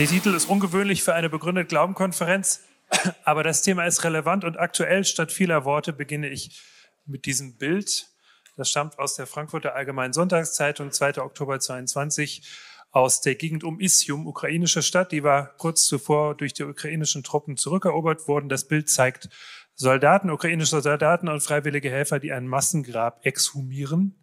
[0.00, 2.62] Der Titel ist ungewöhnlich für eine begründete Glaubenkonferenz,
[3.24, 5.04] aber das Thema ist relevant und aktuell.
[5.04, 6.58] Statt vieler Worte beginne ich
[7.04, 8.08] mit diesem Bild.
[8.56, 11.20] Das stammt aus der Frankfurter Allgemeinen Sonntagszeitung, 2.
[11.20, 12.48] Oktober 22,
[12.90, 15.12] aus der Gegend um Isium, ukrainische Stadt.
[15.12, 18.48] Die war kurz zuvor durch die ukrainischen Truppen zurückerobert worden.
[18.48, 19.28] Das Bild zeigt
[19.74, 24.19] Soldaten, ukrainische Soldaten und freiwillige Helfer, die ein Massengrab exhumieren.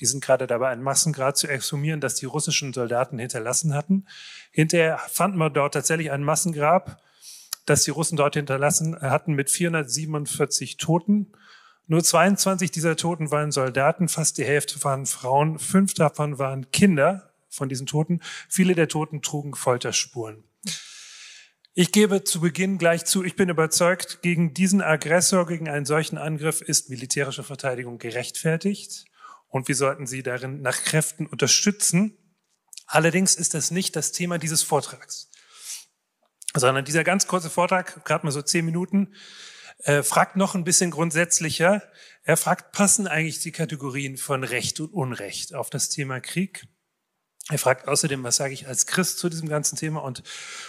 [0.00, 4.06] Die sind gerade dabei, ein Massengrab zu exhumieren, das die russischen Soldaten hinterlassen hatten.
[4.50, 7.00] Hinterher fanden wir dort tatsächlich ein Massengrab,
[7.66, 11.32] das die Russen dort hinterlassen hatten mit 447 Toten.
[11.86, 17.30] Nur 22 dieser Toten waren Soldaten, fast die Hälfte waren Frauen, fünf davon waren Kinder
[17.48, 18.20] von diesen Toten.
[18.48, 20.42] Viele der Toten trugen Folterspuren.
[21.74, 26.18] Ich gebe zu Beginn gleich zu, ich bin überzeugt, gegen diesen Aggressor, gegen einen solchen
[26.18, 29.06] Angriff ist militärische Verteidigung gerechtfertigt
[29.52, 32.16] und wir sollten sie darin nach Kräften unterstützen.
[32.86, 35.30] Allerdings ist das nicht das Thema dieses Vortrags,
[36.56, 39.14] sondern dieser ganz kurze Vortrag, gerade mal so zehn Minuten,
[39.84, 41.82] äh, fragt noch ein bisschen grundsätzlicher.
[42.22, 46.66] Er fragt, passen eigentlich die Kategorien von Recht und Unrecht auf das Thema Krieg?
[47.50, 50.02] Er fragt außerdem, was sage ich als Christ zu diesem ganzen Thema?
[50.02, 50.22] Und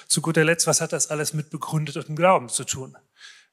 [0.08, 2.98] zu guter Letzt, was hat das alles mit begründetem Glauben zu tun?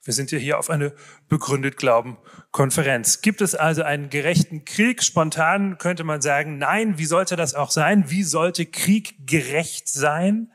[0.02, 0.94] Wir sind ja hier auf eine
[1.28, 2.16] begründet Glauben
[2.52, 3.20] Konferenz.
[3.20, 5.02] Gibt es also einen gerechten Krieg?
[5.02, 8.10] Spontan könnte man sagen, nein, wie sollte das auch sein?
[8.10, 10.50] Wie sollte Krieg gerecht sein?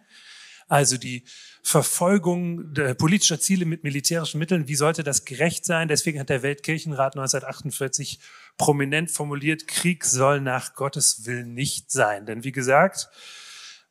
[0.67, 1.25] Also die
[1.61, 5.87] Verfolgung politischer Ziele mit militärischen Mitteln, wie sollte das gerecht sein?
[5.87, 8.19] Deswegen hat der Weltkirchenrat 1948
[8.57, 12.25] prominent formuliert, Krieg soll nach Gottes Willen nicht sein.
[12.25, 13.09] Denn wie gesagt,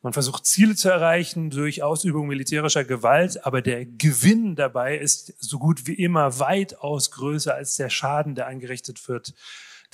[0.05, 5.59] man versucht Ziele zu erreichen durch Ausübung militärischer Gewalt, aber der Gewinn dabei ist so
[5.59, 9.33] gut wie immer weitaus größer als der Schaden, der angerichtet wird.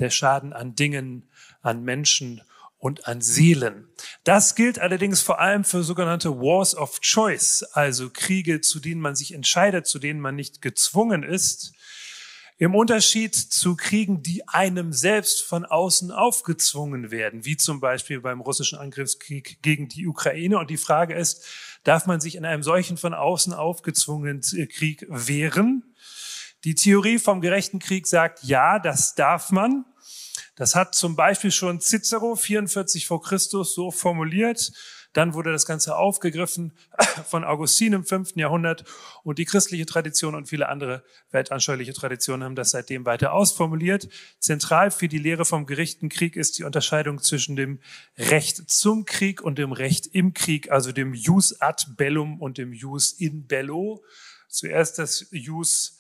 [0.00, 1.31] Der Schaden an Dingen,
[1.62, 2.43] an Menschen
[2.78, 3.87] und an Seelen.
[4.25, 9.15] Das gilt allerdings vor allem für sogenannte Wars of Choice, also Kriege, zu denen man
[9.15, 11.72] sich entscheidet, zu denen man nicht gezwungen ist.
[12.60, 18.43] Im Unterschied zu Kriegen, die einem selbst von außen aufgezwungen werden, wie zum Beispiel beim
[18.43, 20.59] russischen Angriffskrieg gegen die Ukraine.
[20.59, 21.43] Und die Frage ist,
[21.84, 25.94] darf man sich in einem solchen von außen aufgezwungenen Krieg wehren?
[26.65, 29.87] Die Theorie vom gerechten Krieg sagt, ja, das darf man.
[30.54, 34.70] Das hat zum Beispiel schon Cicero 44 vor Christus so formuliert.
[35.12, 36.72] Dann wurde das Ganze aufgegriffen
[37.26, 38.84] von Augustin im fünften Jahrhundert
[39.25, 44.09] und die christliche Tradition und viele andere weltanschauliche Traditionen haben das seitdem weiter ausformuliert.
[44.38, 47.81] Zentral für die Lehre vom gerechten Krieg ist die Unterscheidung zwischen dem
[48.16, 52.72] Recht zum Krieg und dem Recht im Krieg, also dem Jus ad bellum und dem
[52.72, 54.04] Jus in bello.
[54.49, 56.00] Zuerst das Jus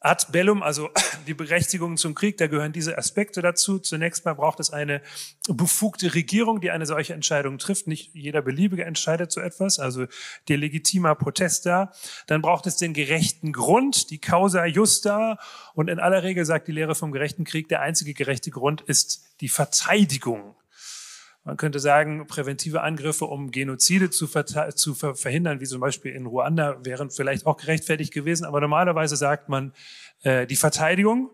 [0.00, 0.90] Ad bellum, also
[1.26, 3.78] die Berechtigung zum Krieg, da gehören diese Aspekte dazu.
[3.78, 5.02] Zunächst mal braucht es eine
[5.48, 7.88] befugte Regierung, die eine solche Entscheidung trifft.
[7.88, 10.06] Nicht jeder Beliebige entscheidet so etwas, also
[10.46, 11.92] der legitima potesta.
[12.28, 15.38] Dann braucht es den gerechten Grund, die causa justa.
[15.74, 19.24] Und in aller Regel sagt die Lehre vom gerechten Krieg, der einzige gerechte Grund ist
[19.40, 20.54] die Verteidigung.
[21.48, 26.26] Man könnte sagen, präventive Angriffe, um Genozide zu, zu ver verhindern, wie zum Beispiel in
[26.26, 28.44] Ruanda, wären vielleicht auch gerechtfertigt gewesen.
[28.44, 29.72] Aber normalerweise sagt man
[30.24, 31.30] äh, die Verteidigung.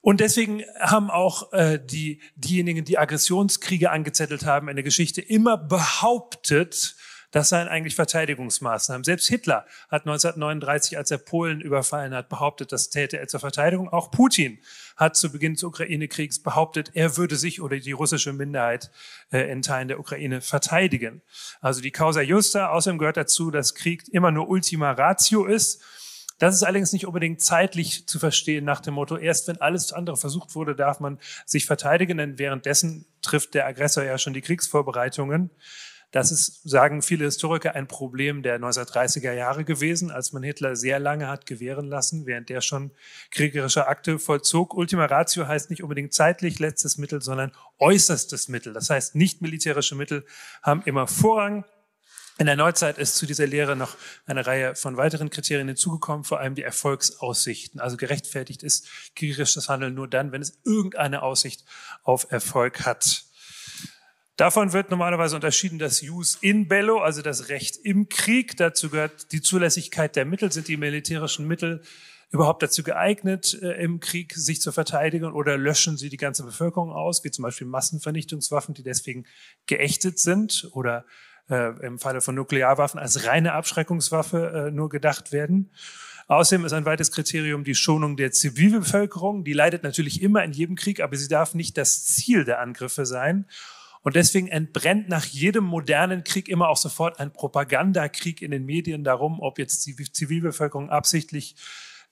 [0.00, 5.56] Und deswegen haben auch äh, die, diejenigen, die Aggressionskriege angezettelt haben in der Geschichte, immer
[5.56, 6.96] behauptet,
[7.32, 9.04] das seien eigentlich Verteidigungsmaßnahmen.
[9.04, 13.88] Selbst Hitler hat 1939, als er Polen überfallen hat, behauptet, das täte er zur Verteidigung.
[13.88, 14.58] Auch Putin
[14.96, 18.90] hat zu Beginn des Ukraine-Kriegs behauptet, er würde sich oder die russische Minderheit
[19.32, 21.22] äh, in Teilen der Ukraine verteidigen.
[21.60, 25.82] Also die Causa Justa, außerdem gehört dazu, dass Krieg immer nur Ultima Ratio ist.
[26.38, 30.16] Das ist allerdings nicht unbedingt zeitlich zu verstehen nach dem Motto, erst wenn alles andere
[30.16, 35.50] versucht wurde, darf man sich verteidigen, denn währenddessen trifft der Aggressor ja schon die Kriegsvorbereitungen.
[36.12, 40.98] Das ist, sagen viele Historiker, ein Problem der 1930er Jahre gewesen, als man Hitler sehr
[40.98, 42.92] lange hat gewähren lassen, während der schon
[43.30, 44.74] kriegerische Akte vollzog.
[44.74, 48.74] Ultima Ratio heißt nicht unbedingt zeitlich letztes Mittel, sondern äußerstes Mittel.
[48.74, 50.26] Das heißt, nicht militärische Mittel
[50.62, 51.64] haben immer Vorrang.
[52.38, 53.96] In der Neuzeit ist zu dieser Lehre noch
[54.26, 57.80] eine Reihe von weiteren Kriterien hinzugekommen, vor allem die Erfolgsaussichten.
[57.80, 58.86] Also gerechtfertigt ist
[59.16, 61.64] kriegerisches Handeln nur dann, wenn es irgendeine Aussicht
[62.02, 63.24] auf Erfolg hat.
[64.36, 68.56] Davon wird normalerweise unterschieden das Jus in bello, also das Recht im Krieg.
[68.56, 70.50] Dazu gehört die Zulässigkeit der Mittel.
[70.50, 71.82] Sind die militärischen Mittel
[72.30, 76.90] überhaupt dazu geeignet, äh, im Krieg sich zu verteidigen oder löschen sie die ganze Bevölkerung
[76.90, 79.26] aus, wie zum Beispiel Massenvernichtungswaffen, die deswegen
[79.66, 81.04] geächtet sind oder
[81.50, 85.70] äh, im Falle von Nuklearwaffen als reine Abschreckungswaffe äh, nur gedacht werden.
[86.28, 89.44] Außerdem ist ein weiteres Kriterium die Schonung der Zivilbevölkerung.
[89.44, 93.04] Die leidet natürlich immer in jedem Krieg, aber sie darf nicht das Ziel der Angriffe
[93.04, 93.46] sein.
[94.02, 99.04] Und deswegen entbrennt nach jedem modernen Krieg immer auch sofort ein Propagandakrieg in den Medien
[99.04, 101.56] darum, ob jetzt die Zivilbevölkerung absichtlich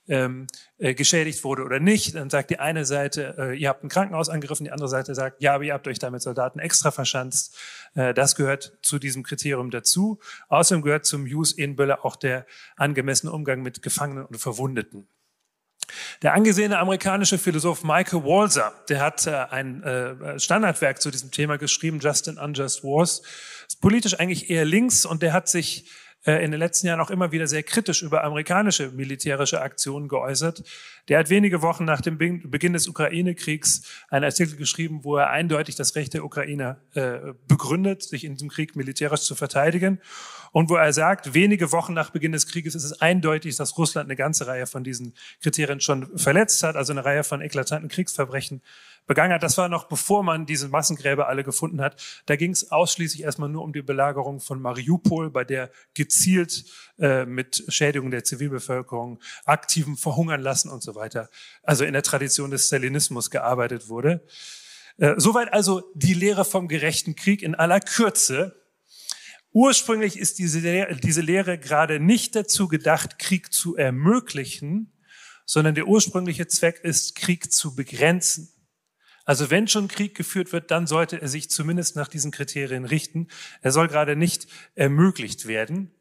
[0.09, 0.47] ähm,
[0.79, 2.15] äh, geschädigt wurde oder nicht.
[2.15, 5.43] Dann sagt die eine Seite, äh, ihr habt ein Krankenhaus angegriffen, die andere Seite sagt,
[5.43, 7.57] ja, aber ihr habt euch damit Soldaten extra verschanzt.
[7.95, 10.19] Äh, das gehört zu diesem Kriterium dazu.
[10.49, 12.47] Außerdem gehört zum Jus in Bölle auch der
[12.77, 15.09] angemessene Umgang mit Gefangenen und Verwundeten.
[16.23, 21.59] Der angesehene amerikanische Philosoph Michael Walzer, der hat äh, ein äh, Standardwerk zu diesem Thema
[21.59, 23.23] geschrieben, Just and Unjust Wars.
[23.67, 25.87] Ist politisch eigentlich eher links und der hat sich
[26.25, 30.63] in den letzten Jahren auch immer wieder sehr kritisch über amerikanische militärische Aktionen geäußert.
[31.09, 35.77] Der hat wenige Wochen nach dem Beginn des Ukraine-Kriegs einen Artikel geschrieben, wo er eindeutig
[35.77, 39.99] das Recht der Ukrainer äh, begründet, sich in diesem Krieg militärisch zu verteidigen.
[40.53, 44.09] Und wo er sagt, wenige Wochen nach Beginn des Krieges ist es eindeutig, dass Russland
[44.09, 48.61] eine ganze Reihe von diesen Kriterien schon verletzt hat, also eine Reihe von eklatanten Kriegsverbrechen
[49.11, 49.43] begangen hat.
[49.43, 52.01] Das war noch bevor man diese Massengräber alle gefunden hat.
[52.27, 56.65] Da ging es ausschließlich erstmal nur um die Belagerung von Mariupol, bei der gezielt
[56.97, 61.29] äh, mit Schädigung der Zivilbevölkerung, aktivem Verhungern lassen und so weiter,
[61.65, 64.25] also in der Tradition des Stalinismus gearbeitet wurde.
[64.99, 68.63] Äh, soweit also die Lehre vom gerechten Krieg in aller Kürze.
[69.51, 74.93] Ursprünglich ist diese Lehre, diese Lehre gerade nicht dazu gedacht, Krieg zu ermöglichen,
[75.47, 78.53] sondern der ursprüngliche Zweck ist, Krieg zu begrenzen.
[79.31, 83.29] Also wenn schon Krieg geführt wird, dann sollte er sich zumindest nach diesen Kriterien richten.
[83.63, 85.95] Er soll gerade nicht ermöglicht werden.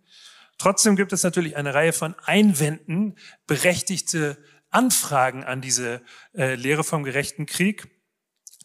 [0.57, 6.01] Trotzdem gibt es natürlich eine Reihe von Einwänden, berechtigte Anfragen an diese
[6.35, 7.98] äh, Lehre vom gerechten Krieg.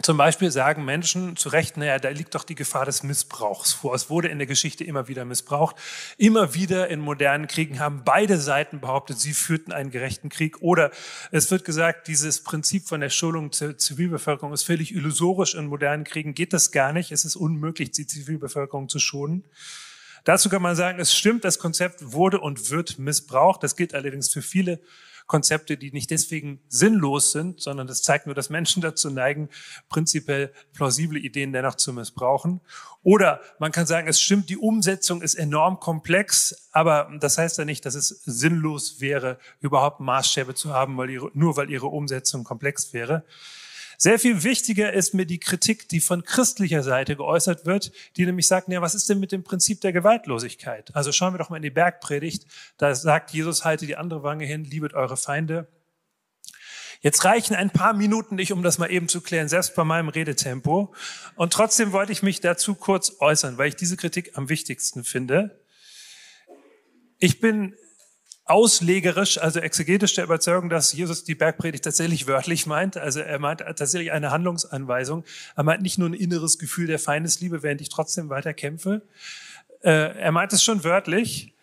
[0.02, 3.94] Zum Beispiel sagen Menschen zu Recht, naja, da liegt doch die Gefahr des Missbrauchs vor.
[3.94, 5.76] Es wurde in der Geschichte immer wieder missbraucht.
[6.18, 10.60] Immer wieder in modernen Kriegen haben beide Seiten behauptet, sie führten einen gerechten Krieg.
[10.62, 10.90] Oder
[11.30, 15.54] es wird gesagt, dieses Prinzip von der Schulung zur Zivilbevölkerung ist völlig illusorisch.
[15.54, 17.12] In modernen Kriegen geht das gar nicht.
[17.12, 19.44] Es ist unmöglich, die Zivilbevölkerung zu schonen.
[20.24, 23.62] Dazu kann man sagen, es stimmt, das Konzept wurde und wird missbraucht.
[23.62, 24.80] Das gilt allerdings für viele
[25.26, 29.48] Konzepte, die nicht deswegen sinnlos sind, sondern das zeigt nur, dass Menschen dazu neigen,
[29.88, 32.60] prinzipiell plausible Ideen dennoch zu missbrauchen.
[33.02, 37.64] Oder man kann sagen, es stimmt, die Umsetzung ist enorm komplex, aber das heißt ja
[37.64, 42.44] nicht, dass es sinnlos wäre, überhaupt Maßstäbe zu haben, weil ihre, nur weil ihre Umsetzung
[42.44, 43.24] komplex wäre.
[44.04, 48.46] Sehr viel wichtiger ist mir die Kritik, die von christlicher Seite geäußert wird, die nämlich
[48.46, 50.94] sagt, ja, was ist denn mit dem Prinzip der Gewaltlosigkeit?
[50.94, 52.44] Also schauen wir doch mal in die Bergpredigt.
[52.76, 55.68] Da sagt Jesus, halte die andere Wange hin, liebet eure Feinde.
[57.00, 60.10] Jetzt reichen ein paar Minuten nicht, um das mal eben zu klären, selbst bei meinem
[60.10, 60.92] Redetempo.
[61.34, 65.62] Und trotzdem wollte ich mich dazu kurz äußern, weil ich diese Kritik am wichtigsten finde.
[67.18, 67.74] Ich bin
[68.46, 72.96] auslegerisch, also exegetisch der Überzeugung, dass Jesus die Bergpredigt tatsächlich wörtlich meint.
[72.96, 75.24] Also er meint tatsächlich eine Handlungsanweisung.
[75.56, 79.02] Er meint nicht nur ein inneres Gefühl der Feindesliebe, während ich trotzdem weiter kämpfe.
[79.82, 81.53] Äh, er meint es schon wörtlich.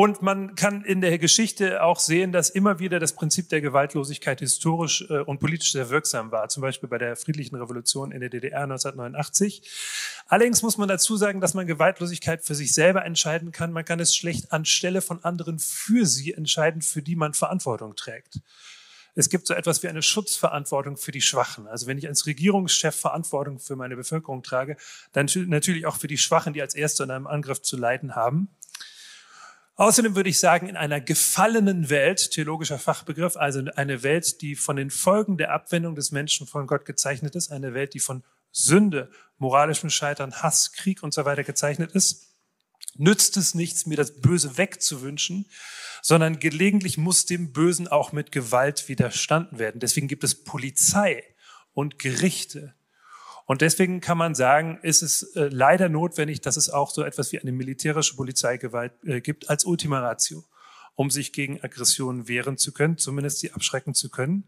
[0.00, 4.40] Und man kann in der Geschichte auch sehen, dass immer wieder das Prinzip der Gewaltlosigkeit
[4.40, 8.30] historisch äh, und politisch sehr wirksam war, zum Beispiel bei der friedlichen Revolution in der
[8.30, 9.60] DDR 1989.
[10.26, 13.72] Allerdings muss man dazu sagen, dass man Gewaltlosigkeit für sich selber entscheiden kann.
[13.72, 18.40] Man kann es schlecht anstelle von anderen für sie entscheiden, für die man Verantwortung trägt.
[19.14, 21.66] Es gibt so etwas wie eine Schutzverantwortung für die Schwachen.
[21.66, 24.78] Also wenn ich als Regierungschef Verantwortung für meine Bevölkerung trage,
[25.12, 28.48] dann natürlich auch für die Schwachen, die als Erste in einem Angriff zu leiden haben.
[29.80, 34.76] Außerdem würde ich sagen, in einer gefallenen Welt, theologischer Fachbegriff, also eine Welt, die von
[34.76, 38.22] den Folgen der Abwendung des Menschen von Gott gezeichnet ist, eine Welt, die von
[38.52, 42.28] Sünde, moralischem Scheitern, Hass, Krieg und so weiter gezeichnet ist,
[42.96, 45.46] nützt es nichts, mir das Böse wegzuwünschen,
[46.02, 49.80] sondern gelegentlich muss dem Bösen auch mit Gewalt widerstanden werden.
[49.80, 51.24] Deswegen gibt es Polizei
[51.72, 52.74] und Gerichte,
[53.50, 57.32] und deswegen kann man sagen, ist es äh, leider notwendig, dass es auch so etwas
[57.32, 60.44] wie eine militärische Polizeigewalt äh, gibt als Ultima Ratio,
[60.94, 64.44] um sich gegen Aggressionen wehren zu können, zumindest sie abschrecken zu können.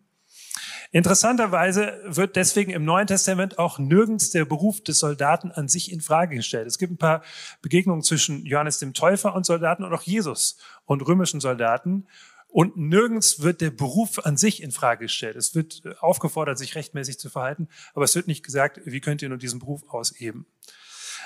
[0.92, 6.00] Interessanterweise wird deswegen im Neuen Testament auch nirgends der Beruf des Soldaten an sich in
[6.00, 6.68] Frage gestellt.
[6.68, 7.24] Es gibt ein paar
[7.60, 12.06] Begegnungen zwischen Johannes dem Täufer und Soldaten und auch Jesus und römischen Soldaten.
[12.52, 15.36] Und nirgends wird der Beruf an sich in Frage gestellt.
[15.36, 19.22] Es wird äh, aufgefordert, sich rechtmäßig zu verhalten, aber es wird nicht gesagt, wie könnt
[19.22, 20.44] ihr nur diesen Beruf ausüben.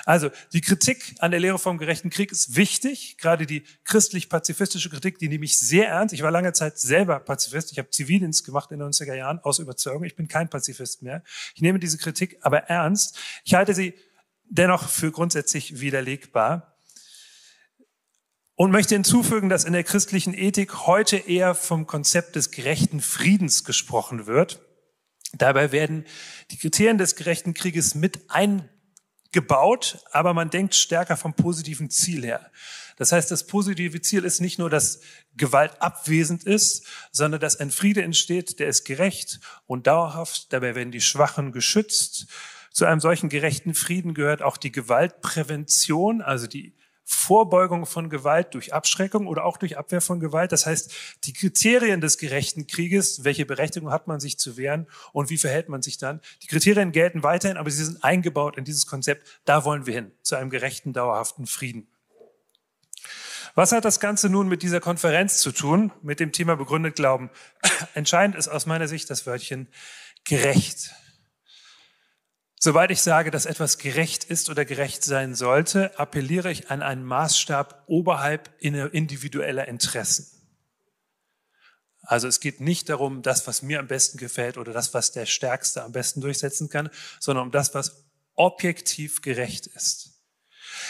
[0.04, 5.18] Also die Kritik an der Lehre vom gerechten Krieg ist wichtig, gerade die christlich-pazifistische Kritik,
[5.18, 6.14] die nehme ich sehr ernst.
[6.14, 7.72] Ich war lange Zeit selber Pazifist.
[7.72, 10.04] Ich habe Zivildienst gemacht in den 90er Jahren aus Überzeugung.
[10.04, 11.24] Ich bin kein Pazifist mehr.
[11.56, 13.18] Ich nehme diese Kritik aber ernst.
[13.44, 13.94] Ich halte sie
[14.48, 16.75] dennoch für grundsätzlich widerlegbar
[18.56, 23.64] und möchte hinzufügen, dass in der christlichen Ethik heute eher vom Konzept des gerechten Friedens
[23.64, 24.60] gesprochen wird.
[25.34, 26.06] Dabei werden
[26.50, 28.20] die Kriterien des gerechten Krieges mit
[29.32, 32.50] gebaut, aber man denkt stärker vom positiven Ziel her.
[32.96, 35.00] Das heißt, das positive Ziel ist nicht nur, dass
[35.36, 40.50] Gewalt abwesend ist, sondern dass ein Friede entsteht, der ist gerecht und dauerhaft.
[40.54, 42.28] Dabei werden die Schwachen geschützt.
[42.72, 46.74] Zu einem solchen gerechten Frieden gehört auch die Gewaltprävention, also die
[47.08, 50.50] Vorbeugung von Gewalt durch Abschreckung oder auch durch Abwehr von Gewalt.
[50.50, 55.30] Das heißt, die Kriterien des gerechten Krieges, welche Berechtigung hat man sich zu wehren und
[55.30, 58.88] wie verhält man sich dann, die Kriterien gelten weiterhin, aber sie sind eingebaut in dieses
[58.88, 59.40] Konzept.
[59.44, 61.86] Da wollen wir hin, zu einem gerechten, dauerhaften Frieden.
[63.54, 67.30] Was hat das Ganze nun mit dieser Konferenz zu tun, mit dem Thema begründet Glauben?
[67.94, 69.68] Entscheidend ist aus meiner Sicht das Wörtchen
[70.24, 70.92] gerecht.
[72.66, 77.04] Soweit ich sage, dass etwas gerecht ist oder gerecht sein sollte, appelliere ich an einen
[77.04, 80.26] Maßstab oberhalb individueller Interessen.
[82.02, 85.26] Also es geht nicht darum, das, was mir am besten gefällt oder das, was der
[85.26, 88.04] Stärkste am besten durchsetzen kann, sondern um das, was
[88.34, 90.15] objektiv gerecht ist.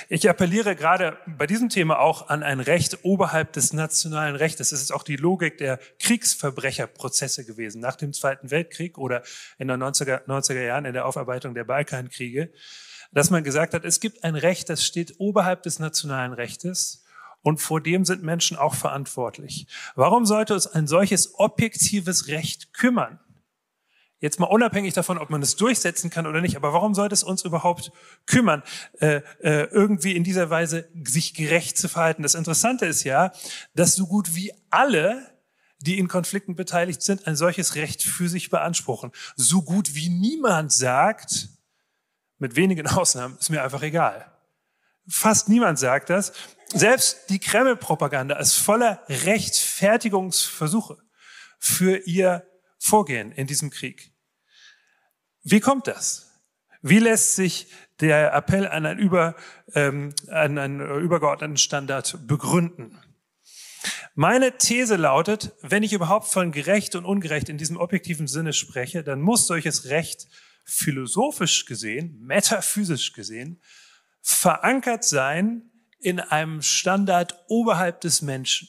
[0.09, 4.73] Ich appelliere gerade bei diesem Thema auch an ein Recht oberhalb des nationalen Rechtes.
[4.73, 9.23] Es ist auch die Logik der Kriegsverbrecherprozesse gewesen nach dem Zweiten Weltkrieg oder
[9.59, 12.53] in den 90er, 90er Jahren in der Aufarbeitung der Balkankriege,
[13.13, 17.05] dass man gesagt hat, es gibt ein Recht, das steht oberhalb des nationalen Rechtes
[17.43, 19.67] und vor dem sind Menschen auch verantwortlich.
[19.95, 23.21] Warum sollte uns ein solches objektives Recht kümmern?
[24.27, 27.23] Jetzt mal unabhängig davon, ob man es durchsetzen kann oder nicht, aber warum sollte es
[27.23, 27.93] uns überhaupt
[28.27, 28.65] kümmern,
[28.99, 32.25] äh, äh, irgendwie in dieser Weise sich gerecht zu verhalten?
[32.25, 33.31] Das Interessante ist ja,
[33.77, 35.33] dass so gut wie alle,
[35.79, 39.13] die in Konflikten beteiligt sind, ein solches Recht für sich beanspruchen.
[39.37, 41.49] So gut wie niemand sagt,
[42.39, 44.33] mit wenigen Ausnahmen, ist mir einfach egal.
[45.07, 46.33] Fast niemand sagt das.
[46.75, 50.99] Selbst die Kreml-Propaganda ist voller Rechtfertigungsversuche
[51.61, 52.45] für ihr
[52.81, 54.16] Vorgehen in diesem Krieg.
[55.49, 56.43] Wie kommt das?
[56.83, 57.69] Wie lässt sich
[58.01, 59.37] der Appell an einen, über,
[59.75, 62.99] ähm, an einen übergeordneten Standard begründen?
[64.17, 69.05] Meine These lautet, wenn ich überhaupt von gerecht und ungerecht in diesem objektiven Sinne spreche,
[69.05, 70.27] dann muss solches Recht
[70.65, 73.63] philosophisch gesehen, metaphysisch gesehen,
[74.23, 78.69] verankert sein in einem Standard oberhalb des Menschen.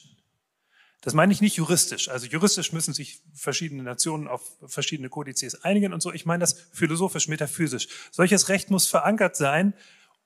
[1.00, 2.08] Das meine ich nicht juristisch.
[2.08, 6.12] Also juristisch müssen sich verschiedene Nationen auf verschiedene Kodizes einigen und so.
[6.12, 7.88] Ich meine das philosophisch, metaphysisch.
[8.10, 9.74] Solches Recht muss verankert sein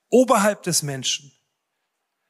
[0.09, 1.33] oberhalb des Menschen.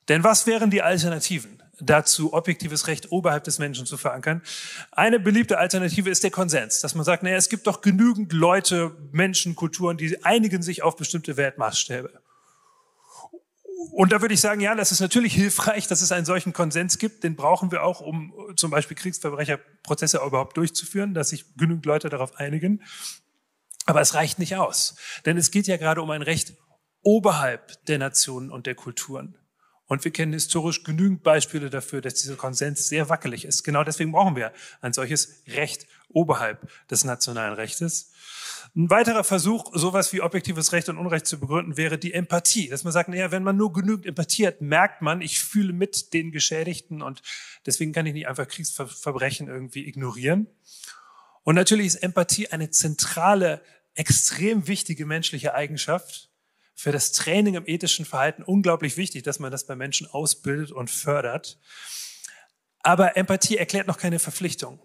[0.08, 4.42] Denn was wären die Alternativen dazu, objektives Recht oberhalb des Menschen zu verankern?
[4.90, 8.96] Eine beliebte Alternative ist der Konsens, dass man sagt, naja, es gibt doch genügend Leute,
[9.12, 12.21] Menschen, Kulturen, die einigen sich auf bestimmte Weltmaßstäbe.
[13.90, 16.98] Und da würde ich sagen, ja, das ist natürlich hilfreich, dass es einen solchen Konsens
[16.98, 17.24] gibt.
[17.24, 22.36] Den brauchen wir auch, um zum Beispiel Kriegsverbrecherprozesse überhaupt durchzuführen, dass sich genügend Leute darauf
[22.36, 22.82] einigen.
[23.84, 24.96] Aber es reicht nicht aus.
[25.26, 26.54] Denn es geht ja gerade um ein Recht
[27.02, 29.36] oberhalb der Nationen und der Kulturen.
[29.86, 33.62] Und wir kennen historisch genügend Beispiele dafür, dass dieser Konsens sehr wackelig ist.
[33.62, 38.12] Genau deswegen brauchen wir ein solches Recht oberhalb des nationalen Rechtes.
[38.74, 42.68] Ein weiterer Versuch, sowas wie objektives Recht und Unrecht zu begründen, wäre die Empathie.
[42.68, 46.14] Dass man sagt, naja, wenn man nur genügend Empathie hat, merkt man, ich fühle mit
[46.14, 47.20] den Geschädigten und
[47.66, 50.46] deswegen kann ich nicht einfach Kriegsverbrechen irgendwie ignorieren.
[51.42, 53.60] Und natürlich ist Empathie eine zentrale,
[53.94, 56.30] extrem wichtige menschliche Eigenschaft.
[56.82, 60.90] Für das Training im ethischen Verhalten unglaublich wichtig, dass man das bei Menschen ausbildet und
[60.90, 61.60] fördert.
[62.80, 64.80] Aber Empathie erklärt noch keine Verpflichtung.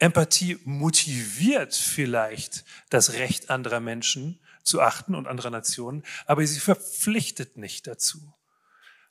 [0.00, 7.56] Empathie motiviert vielleicht das Recht anderer Menschen zu achten und anderer Nationen, aber sie verpflichtet
[7.56, 8.34] nicht dazu.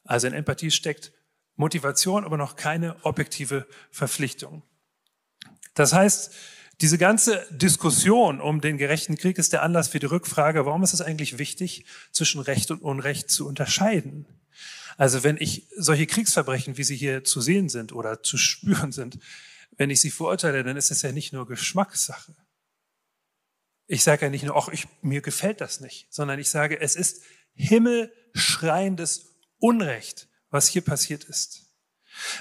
[0.03, 1.13] Also in Empathie steckt
[1.55, 4.63] Motivation, aber noch keine objektive Verpflichtung.
[5.75, 6.33] Das heißt,
[6.81, 10.93] diese ganze Diskussion um den gerechten Krieg ist der Anlass für die Rückfrage, warum ist
[10.93, 14.25] es eigentlich wichtig, zwischen Recht und Unrecht zu unterscheiden?
[14.97, 19.19] Also wenn ich solche Kriegsverbrechen, wie sie hier zu sehen sind oder zu spüren sind,
[19.77, 22.35] wenn ich sie verurteile, dann ist es ja nicht nur Geschmackssache.
[23.87, 26.95] Ich sage ja nicht nur, ach, ich, mir gefällt das nicht, sondern ich sage, es
[26.95, 27.21] ist
[27.53, 29.25] himmelschreiendes
[29.59, 31.67] Unrecht, was hier passiert ist.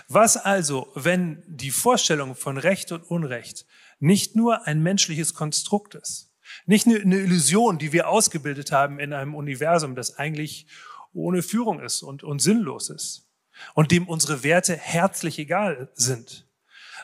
[0.08, 3.66] Was also, wenn die Vorstellung von Recht und Unrecht
[4.00, 6.32] nicht nur ein menschliches Konstrukt ist,
[6.66, 10.66] nicht eine Illusion, die wir ausgebildet haben in einem Universum, das eigentlich
[11.12, 13.28] ohne Führung ist und, und sinnlos ist
[13.74, 16.48] und dem unsere Werte herzlich egal sind,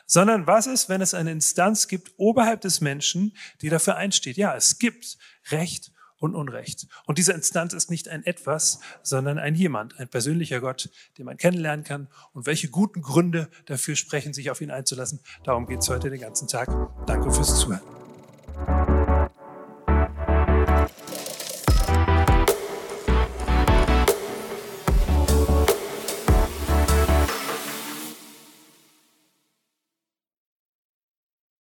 [0.05, 4.37] sondern was ist, wenn es eine Instanz gibt oberhalb des Menschen, die dafür einsteht?
[4.37, 5.17] Ja, es gibt
[5.49, 6.87] Recht und Unrecht.
[7.05, 11.37] Und diese Instanz ist nicht ein Etwas, sondern ein Jemand, ein persönlicher Gott, den man
[11.37, 12.07] kennenlernen kann.
[12.33, 15.19] Und welche guten Gründe dafür sprechen, sich auf ihn einzulassen?
[15.43, 16.69] Darum geht es heute den ganzen Tag.
[17.05, 18.06] Danke fürs Zuhören.